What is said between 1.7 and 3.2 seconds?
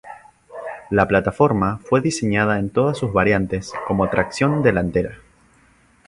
fue diseñada en todas sus